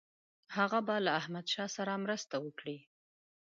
هغه 0.55 0.79
به 0.87 0.95
له 1.05 1.11
احمدشاه 1.19 1.69
سره 1.77 1.93
مرسته 2.03 2.35
وکړي. 2.39 2.77